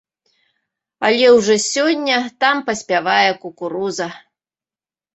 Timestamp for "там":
2.47-2.65